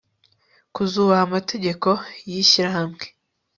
kuzubaha 0.75 1.21
amategeko 1.27 1.89
y 2.29 2.33
ishyirahamwe 2.41 3.03